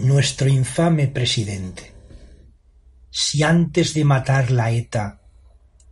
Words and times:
nuestro 0.00 0.48
infame 0.48 1.08
presidente. 1.08 1.92
Si 3.10 3.42
antes 3.42 3.92
de 3.92 4.04
matar 4.04 4.50
la 4.50 4.70
ETA, 4.70 5.20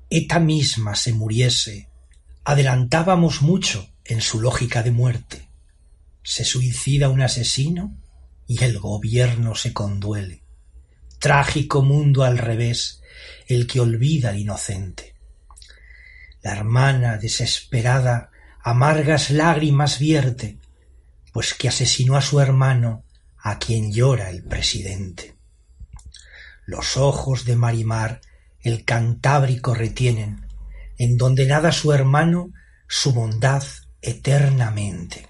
ETA 0.08 0.40
misma 0.40 0.94
se 0.94 1.12
muriese, 1.12 1.90
adelantábamos 2.44 3.42
mucho 3.42 3.90
en 4.04 4.22
su 4.22 4.40
lógica 4.40 4.82
de 4.82 4.92
muerte. 4.92 5.48
Se 6.22 6.44
suicida 6.44 7.10
un 7.10 7.20
asesino 7.20 7.96
y 8.46 8.64
el 8.64 8.78
gobierno 8.78 9.54
se 9.54 9.74
conduele. 9.74 10.42
Trágico 11.18 11.82
mundo 11.82 12.24
al 12.24 12.38
revés, 12.38 13.02
el 13.46 13.66
que 13.66 13.80
olvida 13.80 14.30
al 14.30 14.38
inocente. 14.38 15.16
La 16.42 16.52
hermana 16.52 17.18
desesperada 17.18 18.30
amargas 18.62 19.30
lágrimas 19.30 19.98
vierte, 19.98 20.58
pues 21.32 21.52
que 21.52 21.68
asesinó 21.68 22.16
a 22.16 22.22
su 22.22 22.40
hermano 22.40 23.04
a 23.50 23.58
quien 23.58 23.92
llora 23.92 24.30
el 24.30 24.44
presidente. 24.44 25.36
Los 26.66 26.96
ojos 26.96 27.44
de 27.44 27.56
Marimar 27.56 28.20
el 28.60 28.84
Cantábrico 28.84 29.74
retienen, 29.74 30.46
en 30.98 31.16
donde 31.16 31.46
nada 31.46 31.72
su 31.72 31.92
hermano 31.92 32.50
su 32.86 33.12
bondad 33.12 33.62
eternamente. 34.02 35.28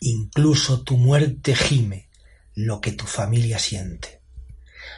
Incluso 0.00 0.82
tu 0.82 0.96
muerte 0.96 1.54
gime 1.54 2.08
lo 2.54 2.80
que 2.80 2.92
tu 2.92 3.06
familia 3.06 3.58
siente. 3.58 4.20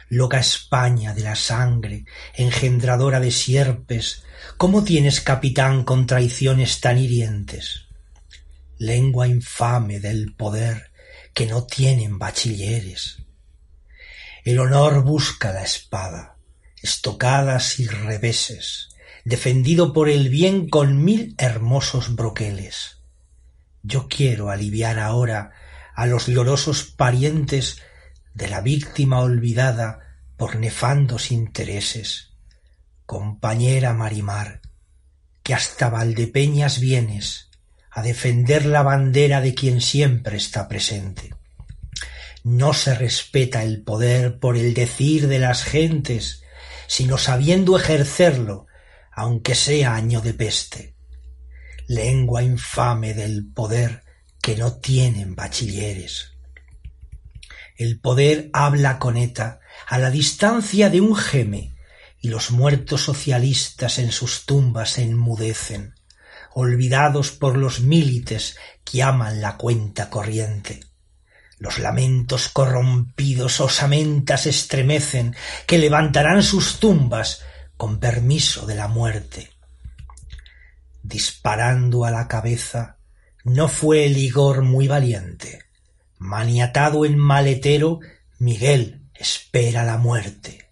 Loca 0.09 0.39
España 0.39 1.13
de 1.13 1.21
la 1.21 1.35
sangre, 1.35 2.05
engendradora 2.35 3.19
de 3.19 3.31
sierpes, 3.31 4.23
¿cómo 4.57 4.83
tienes 4.83 5.21
capitán 5.21 5.83
con 5.83 6.05
traiciones 6.05 6.79
tan 6.79 6.97
hirientes? 6.99 7.87
Lengua 8.77 9.27
infame 9.27 9.99
del 9.99 10.35
poder, 10.35 10.92
que 11.33 11.47
no 11.47 11.65
tienen 11.65 12.19
bachilleres. 12.19 13.17
El 14.43 14.59
honor 14.59 15.03
busca 15.03 15.51
la 15.51 15.63
espada, 15.63 16.37
estocadas 16.81 17.79
y 17.79 17.87
reveses, 17.87 18.89
defendido 19.25 19.93
por 19.93 20.09
el 20.09 20.29
bien 20.29 20.69
con 20.69 21.03
mil 21.03 21.35
hermosos 21.37 22.15
broqueles. 22.15 22.97
Yo 23.81 24.07
quiero 24.07 24.49
aliviar 24.49 24.99
ahora 24.99 25.51
a 25.95 26.05
los 26.07 26.27
llorosos 26.27 26.83
parientes 26.83 27.81
de 28.33 28.47
la 28.47 28.61
víctima 28.61 29.19
olvidada 29.19 29.99
por 30.37 30.55
nefandos 30.57 31.31
intereses. 31.31 32.31
Compañera 33.05 33.93
Marimar, 33.93 34.61
que 35.43 35.53
hasta 35.53 35.89
Valdepeñas 35.89 36.79
vienes, 36.79 37.49
a 37.93 38.01
defender 38.01 38.65
la 38.65 38.81
bandera 38.81 39.39
de 39.39 39.53
quien 39.53 39.79
siempre 39.79 40.37
está 40.37 40.67
presente. 40.67 41.35
No 42.43 42.73
se 42.73 42.95
respeta 42.95 43.63
el 43.63 43.83
poder 43.83 44.39
por 44.39 44.57
el 44.57 44.73
decir 44.73 45.27
de 45.27 45.39
las 45.39 45.63
gentes, 45.63 46.43
sino 46.87 47.17
sabiendo 47.17 47.77
ejercerlo, 47.77 48.65
aunque 49.11 49.53
sea 49.53 49.95
año 49.95 50.21
de 50.21 50.33
peste. 50.33 50.95
Lengua 51.87 52.41
infame 52.41 53.13
del 53.13 53.45
poder 53.53 54.03
que 54.41 54.55
no 54.55 54.73
tienen 54.77 55.35
bachilleres. 55.35 56.33
El 57.77 57.99
poder 57.99 58.49
habla 58.53 58.97
con 58.97 59.17
ETA 59.17 59.59
a 59.87 59.99
la 59.99 60.09
distancia 60.09 60.89
de 60.89 60.99
un 60.99 61.15
geme, 61.15 61.75
y 62.19 62.29
los 62.29 62.51
muertos 62.51 63.01
socialistas 63.01 63.99
en 63.99 64.11
sus 64.11 64.45
tumbas 64.45 64.91
se 64.91 65.03
enmudecen 65.03 65.93
olvidados 66.53 67.31
por 67.31 67.57
los 67.57 67.81
milites 67.81 68.57
que 68.83 69.03
aman 69.03 69.41
la 69.41 69.57
cuenta 69.57 70.09
corriente. 70.09 70.81
Los 71.57 71.79
lamentos 71.79 72.49
corrompidos 72.49 73.59
osamentas 73.59 74.45
estremecen, 74.45 75.35
que 75.65 75.77
levantarán 75.77 76.43
sus 76.43 76.79
tumbas 76.79 77.41
con 77.77 77.99
permiso 77.99 78.65
de 78.65 78.75
la 78.75 78.87
muerte. 78.87 79.49
Disparando 81.01 82.05
a 82.05 82.11
la 82.11 82.27
cabeza, 82.27 82.97
no 83.43 83.67
fue 83.67 84.05
el 84.05 84.17
Igor 84.17 84.61
muy 84.61 84.87
valiente. 84.87 85.63
Maniatado 86.17 87.05
en 87.05 87.17
maletero, 87.17 87.99
Miguel 88.39 89.01
espera 89.13 89.83
la 89.83 89.97
muerte. 89.97 90.69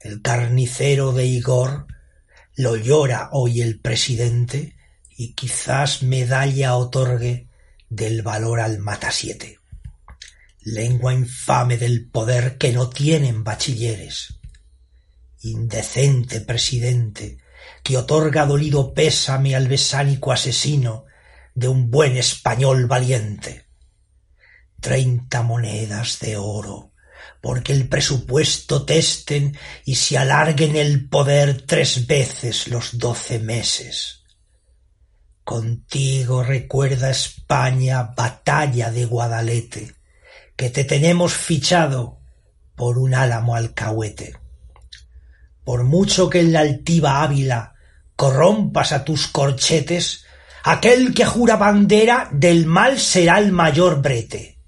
El 0.00 0.22
carnicero 0.22 1.12
de 1.12 1.26
Igor 1.26 1.86
lo 2.54 2.76
llora 2.76 3.30
hoy 3.32 3.60
el 3.60 3.80
presidente 3.80 4.77
y 5.18 5.32
quizás 5.32 6.04
medalla 6.04 6.76
otorgue 6.76 7.48
del 7.90 8.22
valor 8.22 8.60
al 8.60 8.78
matasiete. 8.78 9.58
Lengua 10.60 11.12
infame 11.12 11.76
del 11.76 12.08
poder 12.08 12.56
que 12.56 12.72
no 12.72 12.88
tienen 12.88 13.42
bachilleres. 13.42 14.38
Indecente 15.40 16.40
presidente 16.40 17.38
que 17.82 17.96
otorga 17.96 18.46
dolido 18.46 18.94
pésame 18.94 19.56
al 19.56 19.66
besánico 19.66 20.30
asesino 20.30 21.04
de 21.52 21.66
un 21.66 21.90
buen 21.90 22.16
español 22.16 22.86
valiente. 22.86 23.66
Treinta 24.80 25.42
monedas 25.42 26.20
de 26.20 26.36
oro, 26.36 26.92
porque 27.40 27.72
el 27.72 27.88
presupuesto 27.88 28.84
testen 28.84 29.58
y 29.84 29.96
se 29.96 30.16
alarguen 30.16 30.76
el 30.76 31.08
poder 31.08 31.62
tres 31.62 32.06
veces 32.06 32.68
los 32.68 32.98
doce 32.98 33.40
meses 33.40 34.18
Contigo 35.48 36.42
recuerda 36.42 37.08
España 37.08 38.12
batalla 38.14 38.90
de 38.90 39.06
Guadalete, 39.06 39.94
que 40.54 40.68
te 40.68 40.84
tenemos 40.84 41.32
fichado 41.32 42.20
por 42.76 42.98
un 42.98 43.14
álamo 43.14 43.56
alcahuete. 43.56 44.36
Por 45.64 45.84
mucho 45.84 46.28
que 46.28 46.40
en 46.40 46.52
la 46.52 46.60
altiva 46.60 47.22
Ávila 47.22 47.76
corrompas 48.14 48.92
a 48.92 49.06
tus 49.06 49.26
corchetes, 49.26 50.26
aquel 50.64 51.14
que 51.14 51.24
jura 51.24 51.56
bandera 51.56 52.28
del 52.30 52.66
mal 52.66 52.98
será 53.00 53.38
el 53.38 53.50
mayor 53.50 54.02
brete. 54.02 54.58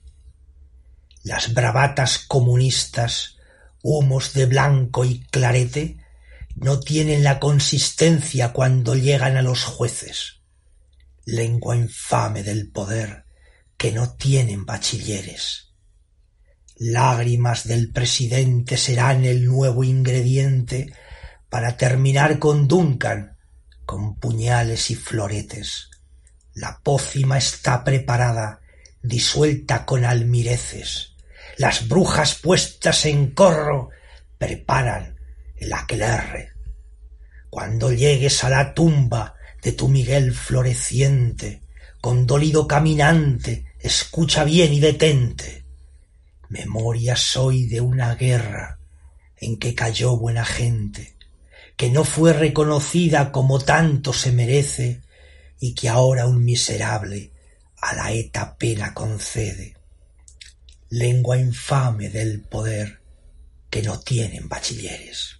Las 1.23 1.53
bravatas 1.53 2.21
comunistas, 2.21 3.37
humos 3.83 4.33
de 4.33 4.47
blanco 4.47 5.05
y 5.05 5.21
clarete, 5.27 5.99
no 6.57 6.81
tienen 6.81 7.23
la 7.23 7.39
consistencia 7.39 8.55
cuando 8.55 8.95
llegan 8.95 9.37
a 9.37 9.43
los 9.43 9.65
jueces. 9.65 10.40
Lengua 11.25 11.77
infame 11.77 12.43
del 12.43 12.71
poder 12.71 13.25
que 13.77 13.93
no 13.93 14.15
tienen 14.15 14.67
bachilleres. 14.67 15.75
Lágrimas 16.77 17.67
del 17.67 17.93
presidente 17.93 18.77
serán 18.77 19.25
el 19.25 19.45
nuevo 19.45 19.85
ingrediente 19.85 20.93
para 21.49 21.77
terminar 21.77 22.39
con 22.39 22.69
Duncan, 22.69 23.39
con 23.85 24.17
puñales 24.17 24.91
y 24.91 24.95
floretes. 24.95 25.91
La 26.55 26.81
pócima 26.83 27.39
está 27.39 27.85
preparada, 27.85 28.61
disuelta 29.03 29.85
con 29.85 30.05
almireces. 30.05 31.17
Las 31.57 31.89
brujas 31.89 32.37
puestas 32.37 33.05
en 33.05 33.33
corro 33.33 33.91
preparan 34.39 35.19
el 35.57 35.73
aquelarre. 35.73 36.53
Cuando 37.51 37.93
llegues 37.93 38.43
a 38.45 38.49
la 38.49 38.73
tumba 38.73 39.35
de 39.63 39.73
tu 39.73 39.89
Miguel 39.89 40.33
floreciente, 40.33 41.63
condolido 42.01 42.67
caminante, 42.67 43.67
escucha 43.79 44.45
bien 44.45 44.73
y 44.73 44.81
detente. 44.81 45.65
Memoria 46.49 47.17
soy 47.17 47.67
de 47.67 47.81
una 47.81 48.15
guerra 48.15 48.79
en 49.37 49.59
que 49.59 49.75
cayó 49.75 50.17
buena 50.17 50.45
gente, 50.45 51.17
que 51.77 51.91
no 51.91 52.05
fue 52.05 52.33
reconocida 52.33 53.33
como 53.33 53.59
tanto 53.59 54.13
se 54.13 54.33
merece 54.33 55.03
y 55.61 55.75
que 55.75 55.89
ahora 55.89 56.27
un 56.27 56.45
miserable 56.45 57.33
a 57.81 57.95
la 57.95 58.13
eta 58.13 58.57
pena 58.57 58.93
concede. 58.95 59.77
Lengua 60.89 61.39
infame 61.39 62.09
del 62.11 62.41
poder 62.41 63.01
que 63.71 63.83
no 63.83 64.01
tienen 64.01 64.49
bachilleres. 64.49 65.40